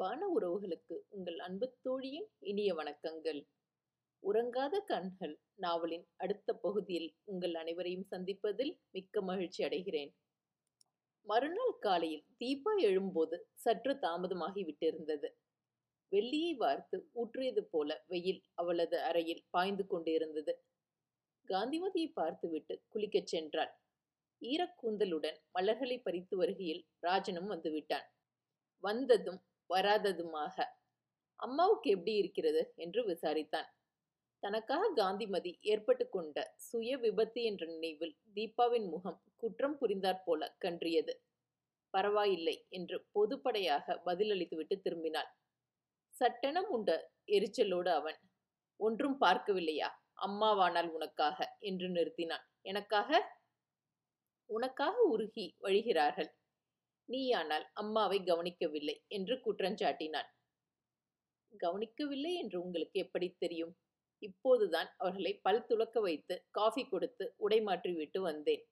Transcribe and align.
அன்பான 0.00 0.26
உறவுகளுக்கு 0.28 0.96
உங்கள் 1.08 1.38
அன்பு 1.38 1.66
தோழியின் 1.82 2.26
இனிய 2.38 2.74
வணக்கங்கள். 2.74 3.40
உறங்காத 4.22 4.80
கண்கள் 4.84 5.40
நாவலின் 5.54 6.04
அடுத்த 6.16 6.54
பகுதியில் 6.54 7.08
உங்கள் 7.24 7.54
அனைவரையும் 7.54 8.04
சந்திப்பதில் 8.10 8.70
மிக்க 8.90 9.20
மகிழ்ச்சி 9.20 9.64
அடைகிறேன். 9.64 10.12
மறுநாள் 11.26 11.74
காலையில் 11.78 12.24
தீபா 12.38 12.74
எழும்போது 12.82 13.38
சற்று 13.54 13.94
தாமதமாகி 13.94 14.64
விட்டிருந்தது. 14.64 15.30
வெள்ளியை 16.12 16.54
வார்த்து 16.56 17.00
ஊற்றியது 17.14 17.64
போல 17.70 18.04
வெயில் 18.06 18.40
அவளது 18.54 19.00
அறையில் 19.02 19.44
பாய்ந்து 19.50 19.86
கொண்டிருந்தது. 19.86 20.54
காந்திமதியை 21.48 22.12
பார்த்துவிட்டு 22.12 22.76
குளிக்கச் 22.94 23.30
சென்றாள். 23.32 23.74
ஈரக்கூந்தலுடன் 24.42 25.40
மலர்களை 25.50 25.98
பறித்து 25.98 26.36
வருகையில் 26.36 26.86
ராஜனும் 26.98 27.50
வந்துவிட்டான் 27.50 28.08
வந்ததும் 28.84 29.42
வராததுமாக. 29.68 30.64
அம்மாவுக்கு 31.36 31.90
எப்படி 31.90 32.14
இருக்கிறது? 32.14 32.72
என்று 32.76 33.08
விசாரித்தான். 33.08 33.66
தனக்காக 34.40 34.92
காந்திமதி 34.94 35.58
ஏற்பட்டு 35.60 36.08
கொண்ட 36.08 36.52
சுய 36.56 36.96
விபத்து 36.98 37.42
என்ற 37.42 37.66
நினைவில் 37.66 38.16
தீபாவின் 38.34 38.88
முகம் 38.88 39.22
குற்றம் 39.36 39.78
புரிந்தாற் 39.80 40.22
போல 40.24 40.54
கன்றியது. 40.58 41.22
பரவாயில்லை 41.90 42.66
என்று 42.68 43.06
பொதுப்படையாக 43.14 44.00
பதிலளித்துவிட்டு 44.06 44.80
திரும்பினாள். 44.84 45.30
சட்டெனம் 46.20 46.68
உண்ட 46.68 47.12
எரிச்சலோடு 47.26 47.88
அவன் 47.88 48.18
ஒன்றும் 48.76 49.20
பார்க்கவில்லையா? 49.20 49.88
அம்மாவானால் 50.26 50.88
உனக்காக? 50.88 51.56
என்று 51.58 51.88
நிறுத்தினான். 51.88 52.44
எனக்காக? 52.60 53.40
உனக்காக 54.46 55.02
உருகி 55.02 55.56
வழிகிறார்கள். 55.60 56.30
நீயானால் 57.08 57.66
அம்மாவை 57.72 58.24
கவனிக்கவில்லை 58.24 58.96
என்று 59.08 59.34
குற்றஞ்சாட்டினான் 59.46 60.28
கவனிக்கவில்லை 61.52 62.32
என்று 62.34 62.56
உங்களுக்கு 62.62 62.96
எப்படி 62.98 63.28
தெரியும்? 63.38 63.74
இப்போதுதான் 64.22 64.88
அவர்களை 64.96 65.32
பல் 65.36 65.66
துலக்க 65.66 66.00
வைத்து 66.00 66.34
காஃபி 66.50 66.84
கொடுத்து 66.84 67.34
உடை 67.36 67.60
மாற்றிவிட்டு 67.60 68.20
வந்தேன். 68.20 68.62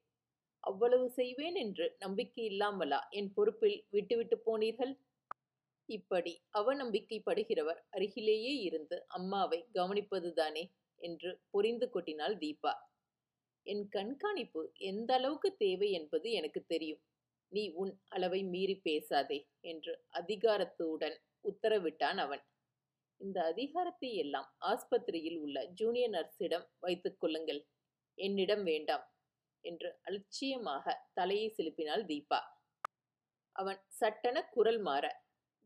அவ்வளவு 0.63 1.09
செய்வேன் 1.09 1.55
என்று 1.55 1.95
நம்பிக்கை 1.99 2.43
இல்லாமலா? 2.45 2.99
என் 3.09 3.33
பொறுப்பில் 3.33 3.77
விட்டுவிட்டு 3.89 4.37
போனீர்கள்? 4.45 4.93
இப்படி 5.89 6.33
அவநம்பிக்கைப்படுகிறவர் 6.53 7.79
அருகிலேயே 7.89 8.53
இருந்து 8.57 9.05
அம்மாவை 9.07 9.59
கவனிப்பதுதானே 9.73 10.63
என்று 11.01 11.41
புரிந்து 11.49 11.87
கொட்டினாள் 11.93 12.35
தீபா. 12.37 12.73
என் 13.65 13.85
கண்காணிப்பு 13.89 14.61
எந்த 14.77 15.13
அளவுக்கு 15.13 15.49
தேவை 15.55 15.91
என்பது 15.91 16.31
எனக்கு 16.31 16.65
தெரியும். 16.65 17.01
நீ 17.51 17.63
உன் 17.73 17.93
அளவை 18.09 18.43
மீறி 18.43 18.75
பேசாதே 18.75 19.39
என்று 19.61 19.93
அதிகாரத்துடன் 20.11 21.17
உத்தரவிட்டான் 21.43 22.17
அவன். 22.17 22.43
இந்த 23.21 23.43
அதிகாரத்தை 23.43 24.15
எல்லாம் 24.15 24.55
ஆஸ்பத்திரியில் 24.59 25.37
உள்ள 25.37 25.65
ஜூனியர் 25.73 26.11
நர்ஸிடம் 26.11 26.65
வைத்துக் 26.79 27.19
கொள்ளுங்கள். 27.19 27.61
என்னிடம் 28.17 28.63
வேண்டாம் 28.63 29.05
என்று 29.63 29.89
அலட்சியமாக 30.01 30.85
தலையை 31.13 31.47
சிலுப்பினாள் 31.57 32.05
தீபா. 32.05 32.39
அவன் 33.51 33.79
சட்டென 33.87 34.37
குரல் 34.49 34.79
மாற 34.79 35.05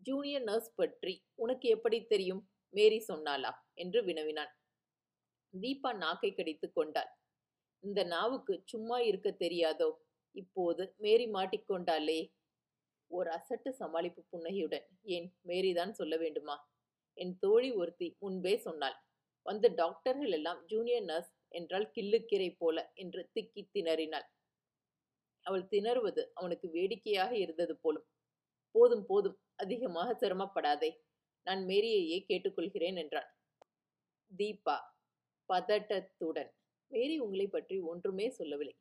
ஜூனியர் 0.02 0.44
நர்ஸ் 0.44 0.76
பற்றி 0.76 1.14
உனக்கு 1.36 1.70
எப்படி 1.70 2.06
தெரியும்? 2.06 2.50
மேரி 2.74 3.04
சொன்னாளா? 3.08 3.52
என்று 3.74 4.04
வினவினான். 4.04 4.52
தீபா 5.54 5.92
நாக்கை 5.96 6.32
கடித்து 6.34 6.68
கொண்டாள். 6.72 7.12
இந்த 7.84 8.04
நாவுக்கு 8.04 8.62
சும்மா 8.66 9.00
இருக்க 9.00 9.30
தெரியாதோ? 9.40 9.90
இப்போது 10.36 10.84
மேரி 10.98 11.26
மாட்டிக்கொண்டாளே. 11.28 12.20
ஒரு 13.12 13.30
அசட்டு 13.30 13.70
சமாளிப்பு 13.80 14.22
புன்னகையுடன் 14.30 14.86
ஏன் 15.16 15.28
மேரிதான் 15.48 15.92
சொல்ல 15.92 16.16
வேண்டுமா? 16.18 16.56
என் 17.18 17.34
தோழி 17.38 17.70
ஒருத்தி 17.72 18.08
முன்பே 18.20 18.54
சொன்னாள். 18.58 18.98
வந்த 19.46 19.68
டாக்டர்கள் 19.76 20.32
எல்லாம் 20.32 20.60
ஜூனியர் 20.66 21.04
நர்ஸ் 21.04 21.32
என்றால் 21.50 21.88
கிள்ளுக்கீரை 21.96 22.50
போல 22.58 22.78
என்று 22.94 23.22
திக்கி 23.36 23.62
திணறினாள். 23.74 24.28
அவள் 25.46 25.66
திணறுவது 25.68 26.24
அவனுக்கு 26.34 26.68
வேடிக்கையாக 26.70 27.32
இருந்தது 27.38 27.76
போலும். 27.76 28.08
போதும் 28.76 29.06
போதும் 29.06 29.38
அதிகமாக 29.56 30.10
சிரமப்படாதே. 30.22 30.92
நான் 31.48 31.62
மேரியையே 31.66 32.20
கேட்டுக்கொள்கிறேன் 32.30 32.98
என்றான் 32.98 33.30
தீபா 34.32 34.78
பதட்டத்துடன் 35.50 36.52
மேரி 36.92 37.16
உங்களை 37.20 37.48
பற்றி 37.48 37.76
ஒன்றுமே 37.82 38.28
சொல்லவில்லை. 38.30 38.76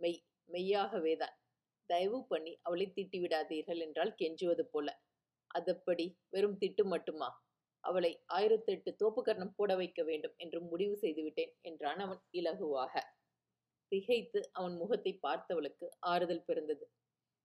மெய் 0.00 0.18
மெய்யாகவேதான் 0.50 1.36
தயவு 1.90 2.20
பண்ணி 2.26 2.52
அவளை 2.62 2.86
திட்டிவிடாதீர்கள் 2.94 3.80
என்றால் 3.86 4.12
கெஞ்சுவது 4.18 4.64
போல. 4.66 4.88
அதப்படி 5.50 6.04
வெறும் 6.32 6.58
திட்டு 6.58 6.84
மட்டுமா? 6.86 7.28
அவளை 7.84 8.12
ஆயிரத்தெட்டு 8.32 8.90
தோப்புக்கரணம் 9.00 9.54
போட 9.56 9.70
வைக்க 9.76 10.00
வேண்டும் 10.04 10.36
என்று 10.38 10.58
முடிவு 10.70 10.96
செய்துவிட்டேன் 10.96 11.52
என்றான் 11.62 12.00
அவன் 12.00 12.22
இலகுவாக. 12.34 12.94
திகைத்து 13.92 14.40
அவன் 14.52 14.74
முகத்தை 14.76 15.12
பார்த்தவளுக்கு 15.22 15.86
ஆறுதல் 16.06 16.46
பிறந்தது. 16.46 16.84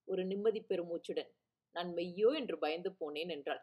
ஒரு 0.08 0.22
நிம்மதி 0.24 0.60
பெருமூச்சுடன் 0.64 1.30
நான் 1.74 1.90
மெய்யோ 1.94 2.28
என்று 2.40 2.56
பயந்து 2.58 2.90
போனேன் 3.00 3.32
என்றாள். 3.36 3.62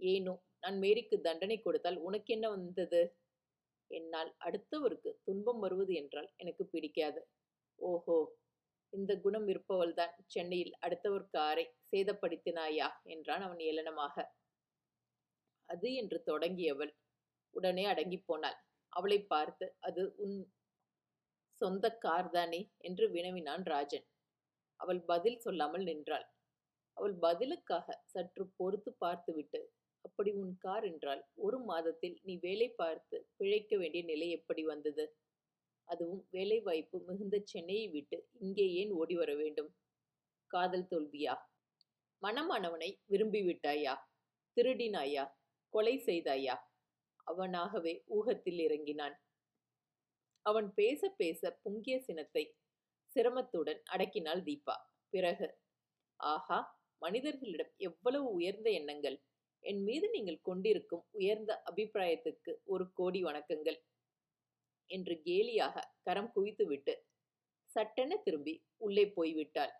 ஏனோ 0.00 0.34
நான் 0.62 0.76
மேரிக்கு 0.78 1.16
தண்டனை 1.20 1.56
கொடுத்தால் 1.60 1.98
உனக்கு 2.02 2.30
என்ன 2.34 2.46
வந்தது? 2.50 3.00
என்னால் 3.90 4.30
அடுத்தவருக்கு 4.40 5.10
துன்பம் 5.26 5.60
வருவது 5.60 5.92
என்றால் 5.94 6.30
எனக்கு 6.36 6.64
பிடிக்காது. 6.66 7.20
ஓஹோ! 7.78 8.16
இந்த 8.92 9.12
குணம் 9.16 9.46
இருப்பவள்தான் 9.48 10.14
சென்னையில் 10.26 10.74
அடுத்தவர் 10.80 11.30
காரை 11.30 11.64
சேதப்படுத்தினாயா 11.92 12.88
என்றான் 13.04 13.42
அவன் 13.42 13.60
ஏளனமாக. 13.68 14.16
அது 15.68 15.88
என்று 15.94 16.18
தொடங்கியவள் 16.26 16.92
உடனே 17.54 17.84
அடங்கி 17.84 18.18
போனாள். 18.20 18.58
அவளை 18.92 19.18
பார்த்து 19.24 19.66
அது 19.80 20.02
உன் 20.16 20.36
சொந்த 21.60 21.86
கார் 21.96 22.30
தானே? 22.30 22.60
என்று 22.80 23.04
வினவினான் 23.10 23.64
ராஜன். 23.66 24.06
அவள் 24.80 25.00
பதில் 25.02 25.38
சொல்லாமல் 25.38 25.84
நின்றாள். 25.84 26.26
அவள் 26.96 27.16
பதிலுக்காக 27.18 27.86
சற்று 28.04 28.44
பொறுத்து 28.58 28.90
பார்த்துவிட்டு 28.98 29.60
அப்படி 30.04 30.30
உன் 30.32 30.54
கார் 30.58 30.84
என்றால் 30.84 31.22
ஒரு 31.36 31.58
மாதத்தில் 31.60 32.16
நீ 32.24 32.34
வேலை 32.38 32.68
பார்த்து 32.72 33.16
பிழைக்க 33.36 33.72
வேண்டிய 33.76 34.02
நிலை 34.04 34.28
எப்படி 34.30 34.62
வந்தது? 34.64 35.04
அதுவும் 35.88 36.22
வேலைவாய்ப்பு 36.30 36.96
மிகுந்த 37.00 37.36
சென்னையை 37.44 37.86
விட்டு 37.88 38.18
இங்கே 38.38 38.66
ஏன் 38.72 38.90
ஓடி 38.90 39.14
வர 39.14 39.30
வேண்டும்? 39.34 39.70
காதல் 40.50 40.88
தோல்வியா? 40.90 41.34
மனமானவனை 42.22 42.90
விரும்பிவிட்டாயா? 43.10 43.94
திருடினாயா? 44.56 45.24
கொலை 45.74 45.94
செய்தாயா? 46.06 46.56
அவனாகவே 47.26 47.94
ஊகத்தில் 48.08 48.60
இறங்கினான். 48.60 49.16
அவன் 50.46 50.68
பேச 50.74 51.10
பேச 51.16 51.50
பொங்கிய 51.62 51.96
சினத்தை 52.00 52.44
சிரமத்துடன் 53.16 53.80
அடக்கினாள் 53.92 54.42
தீபா. 54.42 54.76
பிறகு 55.12 55.48
ஆஹா 56.20 56.58
மனிதர்களிடம் 57.02 57.72
எவ்வளவு 57.88 58.26
உயர்ந்த 58.32 58.68
எண்ணங்கள்? 58.70 59.16
என் 59.64 59.82
மீது 59.82 60.06
நீங்கள் 60.10 60.40
கொண்டிருக்கும் 60.40 61.04
உயர்ந்த 61.10 61.52
அபிப்பிராயத்துக்கு 61.70 62.52
ஒரு 62.64 62.84
கோடி 62.92 63.20
வணக்கங்கள். 63.24 63.78
என்று 64.88 65.20
கேலியாக 65.24 65.82
கரம் 66.02 66.32
குவித்துவிட்டு 66.36 66.94
சட்டென 67.76 68.16
திரும்பி 68.16 68.54
உள்ளே 68.76 69.04
போய்விட்டாள். 69.16 69.72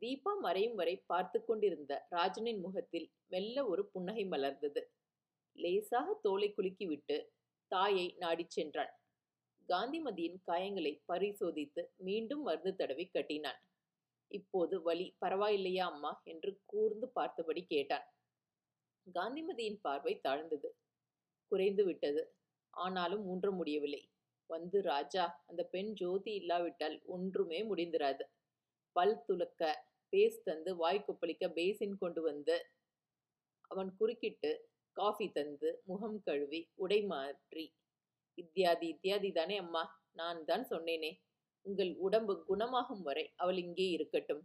தீபா 0.00 0.32
மறையும் 0.40 0.74
வரை 0.74 0.96
பார்த்து 1.06 1.44
கொண்டிருந்த 1.44 2.06
ராஜனின் 2.10 2.60
முகத்தில் 2.60 3.12
மெல்ல 3.26 3.66
ஒரு 3.66 3.82
புன்னகை 3.86 4.24
மலர்ந்தது. 4.24 4.82
லேசாக 5.56 6.18
தோலை 6.22 6.54
குலுக்கிவிட்டு 6.56 7.16
தாயை 7.68 8.14
நாடிச் 8.18 8.50
சென்றான் 8.50 8.92
காந்திமதியின் 9.68 10.38
காயங்களை 10.46 10.92
பரிசோதித்து 11.04 11.92
மீண்டும் 11.96 12.42
மருந்து 12.42 12.76
தடவி 12.76 13.06
கட்டினான். 13.06 13.60
இப்போது 14.30 14.82
வலி 14.82 15.16
பரவாயில்லையா 15.20 15.84
அம்மா? 15.84 16.20
என்று 16.24 16.60
கூர்ந்து 16.64 17.08
பார்த்தபடி 17.08 17.62
கேட்டான். 17.66 18.06
காந்திமதியின் 19.14 19.80
பார்வை 19.80 20.14
தாழ்ந்தது. 20.20 20.68
குறைந்து 21.52 21.84
விட்டது 21.84 22.22
ஆனாலும் 22.74 23.24
ஊன்ற 23.26 23.50
முடியவில்லை. 23.50 24.02
வந்து 24.50 24.78
ராஜா 24.92 25.24
அந்த 25.50 25.62
பெண் 25.74 25.92
ஜோதி 26.00 26.32
இல்லாவிட்டால் 26.40 26.96
ஒன்றுமே 27.14 27.60
முடிந்திராது. 27.70 28.24
பல் 28.96 29.16
துலக்க 29.26 29.62
பேஸ் 30.12 30.38
தந்து 30.46 30.70
வாய் 30.82 31.04
கொப்பளிக்க 31.06 31.44
பேசின் 31.58 31.96
கொண்டு 32.02 32.20
வந்து 32.28 32.56
அவன் 33.70 33.90
குறுக்கிட்டு 33.98 34.50
காஃபி 34.96 35.26
தந்து 35.38 35.70
முகம் 35.90 36.18
கழுவி 36.26 36.60
உடை 36.84 37.00
மாற்றி 37.12 37.64
இத்தியாதி 38.38 38.86
இத்தியாதி 38.94 39.30
தானே 39.38 39.56
அம்மா 39.64 39.82
நான் 40.12 40.40
தான் 40.50 40.64
சொன்னேனே 40.72 41.10
உங்கள் 41.66 41.92
உடம்பு 42.06 42.34
குணமாகும் 42.48 43.04
வரை 43.08 43.24
அவள் 43.42 43.58
இங்கே 43.64 43.86
இருக்கட்டும். 43.96 44.42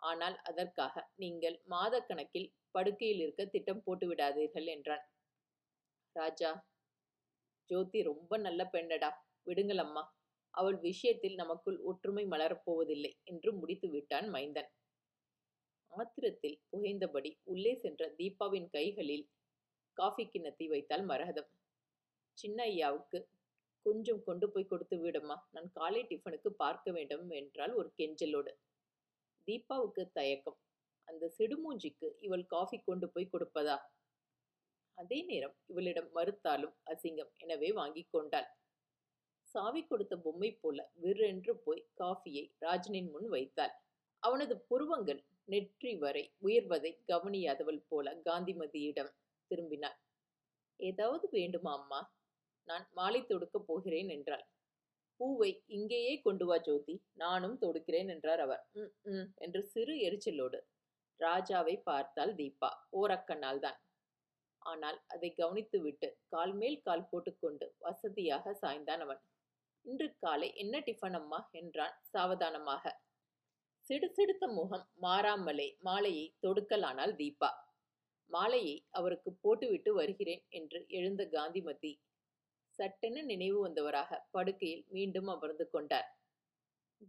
ஆனால் 0.00 0.36
அதற்காக 0.50 0.94
நீங்கள் 1.22 1.56
மாதக்கணக்கில் 1.72 2.48
படுக்கையில் 2.74 3.22
இருக்க 3.24 3.42
திட்டம் 3.44 3.82
போட்டு 3.86 4.06
விடாதீர்கள் 4.10 4.68
என்றான். 4.74 5.04
ராஜா 6.16 6.50
ஜோதி 7.70 8.00
ரொம்ப 8.10 8.32
நல்ல 8.46 8.60
பெண்ணடா 8.74 9.10
விடுங்கள் 9.46 9.82
அம்மா 9.84 10.02
அவள் 10.54 10.78
விஷயத்தில் 10.80 11.34
நமக்குள் 11.34 11.78
ஒற்றுமை 11.80 12.24
மலரப்போவதில்லை 12.26 13.12
என்று 13.24 13.50
முடித்து 13.52 13.88
விட்டான் 13.90 14.28
மைந்தன். 14.28 14.70
ஆத்திரத்தில் 15.92 16.56
புகைந்தபடி 16.70 17.30
உள்ளே 17.42 17.72
சென்ற 17.74 18.08
தீபாவின் 18.18 18.68
கைகளில் 18.70 19.26
காஃபி 19.96 20.24
கிண்ணத்தை 20.24 20.66
வைத்தாள் 20.68 21.04
மரகதம். 21.04 21.50
சின்ன 22.38 22.58
ஐயாவுக்கு 22.64 23.18
கொஞ்சம் 23.86 24.22
கொண்டு 24.22 24.46
போய் 24.50 24.70
கொடுத்து 24.70 24.96
விடுமா. 25.00 25.36
நான் 25.50 25.68
காலை 25.72 26.02
டிஃபனுக்கு 26.02 26.50
பார்க்க 26.62 26.92
வேண்டும் 26.92 27.30
என்றால் 27.30 27.72
ஒரு 27.74 27.88
கெஞ்சலோடு. 27.98 28.52
தீபாவுக்கு 29.48 30.02
தயக்கம். 30.12 30.58
அந்த 31.08 31.24
சிடுமூஞ்சிக்கு 31.38 32.08
இவள் 32.20 32.44
காஃபி 32.46 32.78
கொண்டு 32.88 33.06
போய் 33.10 33.32
கொடுப்பதா? 33.32 33.76
அதே 34.98 35.18
நேரம் 35.22 35.54
இவளிடம் 35.66 36.10
மறுத்தாலும் 36.14 36.74
அசிங்கம். 36.92 37.30
எனவே 37.36 37.68
வாங்கிக் 37.72 38.12
கொண்டாள். 38.12 38.48
சாவி 39.54 39.82
கொடுத்த 39.84 40.14
பொம்மை 40.16 40.50
போல 40.62 40.78
விற்றென்று 41.02 41.52
போய் 41.64 41.82
காஃபியை 42.00 42.44
ராஜனின் 42.58 43.10
முன் 43.10 43.28
வைத்தாள். 43.28 43.74
அவனது 44.22 44.54
புருவங்கள் 44.68 45.20
நெற்றி 45.44 45.92
வரை 45.94 46.24
உயர்வதை 46.42 46.92
கவனியாதவள் 47.08 47.80
போல 47.88 48.12
காந்திமதியிடம் 48.26 49.12
திரும்பினாள். 49.50 49.98
ஏதாவது 50.80 51.26
வேண்டுமா 51.32 51.72
அம்மா? 51.72 52.00
நான் 52.68 52.84
மாலை 52.90 53.20
தொடுக்கப் 53.22 53.66
போகிறேன் 53.66 54.10
என்றாள். 54.16 54.44
பூவை 55.20 55.50
இங்கேயே 55.68 56.12
கொண்டு 56.20 56.44
வா 56.46 56.56
ஜோதி 56.58 56.94
நானும் 57.14 57.56
தொடுக்கிறேன் 57.58 58.10
என்றார் 58.14 58.40
அவர். 58.40 58.62
ம் 58.74 58.92
ம் 59.12 59.26
என்று 59.36 59.60
சிறு 59.72 59.94
எரிச்சலோடு 60.06 60.60
ராஜாவை 61.20 61.74
பார்த்தாள் 61.82 62.32
தீபா. 62.34 62.70
ஓரக்கண்ணால் 62.92 63.62
தான் 63.66 63.78
ஆனால் 64.62 64.98
அதை 65.06 65.28
கவனித்துவிட்டு 65.36 66.08
கால் 66.28 66.54
மேல் 66.54 66.78
கால் 66.82 67.08
போட்டுக்கொண்டு 67.10 67.66
வசதியாக 67.78 68.54
சாய்ந்தான் 68.62 69.02
அவன். 69.06 69.20
இன்று 69.84 70.06
காலை 70.18 70.48
என்ன 70.54 70.78
டிஃபன் 70.78 71.14
அம்மா? 71.14 71.48
என்றான் 71.50 71.96
சாவதானமாக. 72.02 72.84
சிடுசிடுத்த 73.90 74.44
முகம் 74.54 74.86
மாறாமலே 74.94 75.76
மாலையை 75.80 76.26
தொடுக்கலானாள் 76.42 77.14
தீபா. 77.16 77.50
மாலையை 78.30 78.86
அவருக்கு 78.90 79.30
போட்டுவிட்டு 79.32 79.94
வருகிறேன் 79.94 80.44
என்று 80.48 80.80
எழுந்த 80.88 81.22
காந்திமதி 81.26 81.92
சட்டென 82.78 83.22
நினைவு 83.22 83.58
வந்தவராக 83.66 84.20
படுக்கையில் 84.30 84.84
மீண்டும் 84.88 85.26
அமர்ந்து 85.26 85.70
கொண்டார். 85.70 86.08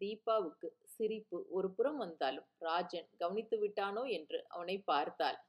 தீபாவுக்கு 0.01 0.67
சிரிப்பு 0.85 1.38
ஒரு 1.50 1.69
புறம் 1.74 1.97
வந்தாலும் 1.97 2.47
ராஜன் 2.57 3.09
கவனித்து 3.17 3.57
விட்டானோ 3.59 4.03
என்று 4.09 4.39
அவனை 4.47 4.77
பார்த்தாள். 4.81 5.39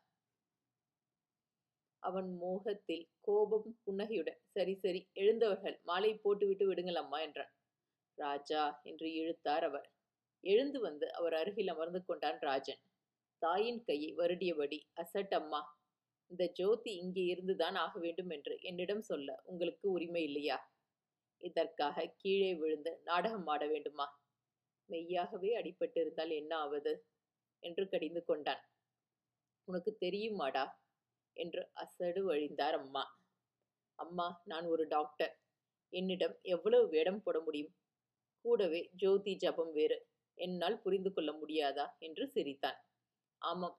அவன் 2.02 2.28
மோகத்தில் 2.38 3.04
கோபம் 3.20 3.68
புன்னகையுடன் 3.84 4.40
சரி 4.54 4.74
சரி 4.74 5.00
எழுந்தவர்கள் 5.14 5.76
மாலை 5.84 6.12
போட்டுவிட்டு 6.16 6.64
விடுங்கள் 6.66 7.00
அம்மா 7.02 7.18
என்றான். 7.20 7.52
ராஜா 8.18 8.62
என்று 8.82 9.06
இழுத்தார் 9.20 9.64
அவர். 9.64 9.86
எழுந்து 10.44 10.78
வந்து 10.80 11.06
அவர் 11.12 11.34
அருகில் 11.34 11.72
அமர்ந்து 11.74 12.00
கொண்டான் 12.04 12.40
ராஜன். 12.40 12.80
தாயின் 13.42 13.80
கையை 13.84 14.10
வருடியபடி 14.12 14.78
அசட் 14.96 15.34
அம்மா 15.34 15.60
இந்த 16.30 16.44
ஜோதி 16.58 16.92
இங்கே 16.96 17.24
இருந்துதான் 17.24 17.76
ஆக 17.76 17.94
வேண்டும் 17.98 18.30
என்று 18.30 18.54
என்னிடம் 18.62 19.02
சொல்ல 19.02 19.28
உங்களுக்கு 19.44 19.86
உரிமை 19.90 20.22
இல்லையா? 20.22 20.58
இதற்காக 21.40 22.04
கீழே 22.22 22.50
விழுந்து 22.54 22.92
நாடகம் 23.04 23.48
ஆட 23.48 23.62
வேண்டுமா? 23.66 24.06
மெய்யாகவே 24.90 25.50
அடிபட்டிருந்தால் 25.60 26.32
என்ன 26.40 26.52
ஆவது 26.56 26.92
என்று 27.62 27.84
கடிந்து 27.88 28.22
கொண்டான். 28.24 28.62
உனக்கு 29.68 29.90
தெரியுமாடா 30.00 30.64
என்று 31.36 31.70
அசடு 31.72 32.32
வழிந்தார் 32.32 32.72
அம்மா. 32.72 33.04
அம்மா 33.98 34.42
நான் 34.44 34.66
ஒரு 34.66 34.86
டாக்டர் 34.86 35.32
என்னிடம் 35.92 36.38
எவ்வளவு 36.42 36.88
வேடம் 36.88 37.22
போட 37.22 37.40
முடியும்? 37.40 37.74
கூடவே 38.44 38.90
ஜோதி 38.92 39.36
ஜபம் 39.36 39.72
வேறு. 39.72 39.98
என்னால் 40.38 40.80
புரிந்து 40.80 41.12
கொள்ள 41.12 41.32
முடியாதா? 41.32 41.86
என்று 41.98 42.28
சிரித்தான். 42.28 42.78
ஆமாம் 43.42 43.76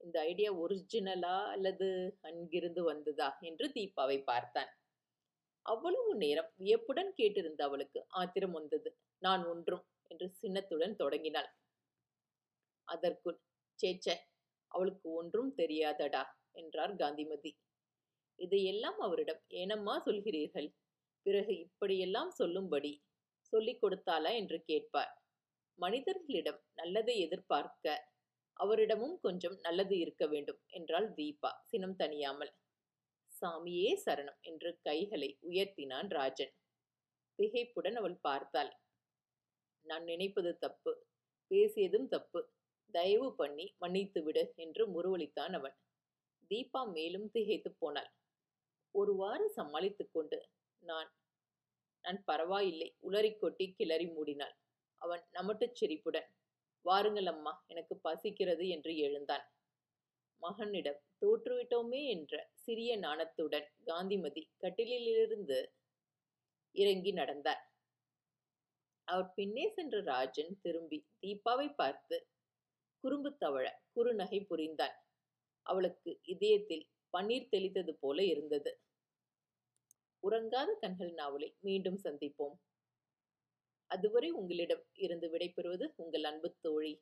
இந்த 0.00 0.20
ஐடியா 0.20 0.50
ஒரிஜினலா 0.54 1.46
அல்லது 1.50 1.88
அங்கிருந்து 2.20 2.82
வந்ததா? 2.84 3.38
என்று 3.40 3.66
தீபாவை 3.68 4.24
பார்த்தான். 4.24 4.70
அவ்வளவு 5.66 6.16
நேரம் 6.16 6.52
வியப்புடன் 6.56 7.12
கேட்டிருந்த 7.16 7.62
அவளுக்கு 7.62 8.04
ஆத்திரம் 8.08 8.52
வந்தது. 8.52 8.90
நான் 9.18 9.44
ஒன்றும் 9.44 9.84
என்று 10.08 10.30
சின்னத்துடன் 10.42 10.96
தொடங்கினாள். 10.96 11.50
அதற்குள் 12.88 13.38
சேச்ச 13.78 14.06
அவளுக்கு 14.68 15.10
ஒன்றும் 15.12 15.54
தெரியாதடா. 15.56 16.22
என்றார் 16.52 16.94
காந்திமதி. 16.96 17.52
இதையெல்லாம் 18.38 18.98
அவரிடம் 18.98 19.40
ஏனம்மா 19.48 20.02
சொல்கிறீர்கள். 20.06 20.68
பிறகு 21.26 21.58
இப்படியெல்லாம் 21.58 22.30
சொல்லும்படி 22.30 22.92
சொல்லிக் 23.52 23.82
கொடுத்தாளா? 23.84 24.30
என்று 24.34 24.58
கேட்பார். 24.64 25.12
மனிதர்களிடம் 25.78 26.60
நல்லதை 26.74 27.14
எதிர்பார்க்க 27.20 28.08
அவரிடமும் 28.56 29.16
கொஞ்சம் 29.20 29.56
நல்லது 29.60 29.98
இருக்க 29.98 30.26
வேண்டும் 30.26 30.60
என்றாள் 30.68 31.08
தீபா 31.14 31.50
சினம் 31.62 31.96
தனியாமல் 31.96 32.52
சாமியே 33.42 33.90
சரணம் 34.04 34.40
என்று 34.40 34.70
கைகளை 34.82 35.38
உயர்த்தினான் 35.48 36.08
ராஜன். 36.08 36.52
திகைப்புடன் 37.38 37.94
அவள் 37.94 38.16
பார்த்தாள். 38.20 38.72
நான் 39.86 40.04
நினைப்பது 40.04 40.58
தப்பு 40.58 40.92
பேசியதும் 41.50 42.08
தப்பு. 42.08 42.40
தயவு 42.94 43.34
பண்ணி 43.34 43.66
மன்னித்து 43.78 44.22
விடு 44.22 44.52
என்று 44.56 44.82
முருவளித்தான் 44.86 45.54
அவன். 45.54 45.76
தீபா 46.50 46.92
மேலும் 46.92 47.30
திகைத்து 47.30 47.70
போனாள். 47.72 48.10
ஒருவாறு 48.94 49.50
சமாளித்துக் 49.50 50.12
கொண்டு 50.12 50.48
நான் 50.82 51.10
நான் 52.04 52.24
பரவாயில்லை 52.24 52.96
உளறிக் 53.02 53.40
கொட்டி 53.40 53.72
கிளறி 53.72 54.06
மூடினாள். 54.06 54.54
அவன் 55.00 55.24
நமட்டுச் 55.32 55.74
சிரிப்புடன் 55.74 56.28
வாருங்கள் 56.84 57.26
அம்மா 57.26 57.64
எனக்கு 57.66 58.00
பசிக்கிறது 58.04 58.68
என்று 58.68 58.96
எழுந்தான். 58.96 59.46
மகனிடம் 60.42 61.00
தோற்றுவிட்டோமே 61.20 62.00
என்ற 62.08 62.34
சிறிய 62.54 62.98
நாணத்துடன் 62.98 63.66
காந்திமதி 63.84 64.42
கட்டிலிலிருந்து 64.60 65.58
இறங்கி 66.74 67.12
நடந்தார் 67.12 67.62
அவர் 69.08 69.32
பின்னே 69.34 69.68
சென்ற 69.68 70.00
ராஜன் 70.00 70.60
திரும்பி 70.60 70.98
தீபாவை 71.20 71.74
பார்த்து 71.74 72.16
குறும்பு 73.04 73.36
தவழ 73.36 73.66
குறுநகை 73.94 74.46
புரிந்தான். 74.46 74.96
அவளுக்கு 75.66 76.18
இதயத்தில் 76.22 76.84
பன்னீர் 77.12 77.50
தெளித்தது 77.50 77.92
போல 78.00 78.24
இருந்தது. 78.24 78.72
உறங்காத 80.22 80.70
கண்கள் 80.80 81.12
நாவலை 81.12 81.56
மீண்டும் 81.60 81.98
சந்திப்போம். 82.04 82.56
அதுவரை 83.90 84.30
உங்களிடம் 84.30 84.84
இருந்து 84.92 85.28
விடைபெறுவது 85.30 85.86
உங்கள் 85.96 86.24
அன்பு 86.24 86.56
தோழி. 86.60 86.92